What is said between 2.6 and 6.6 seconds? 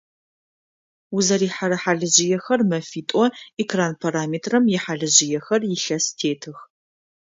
мэфитӏо, экран параметрэм ихьалыжъыехэр илъэсэ тетых.